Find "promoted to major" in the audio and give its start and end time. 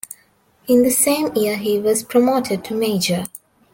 2.01-3.27